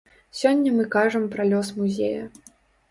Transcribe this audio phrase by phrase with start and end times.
[0.39, 2.23] Сёння мы кажам пра лёс музея.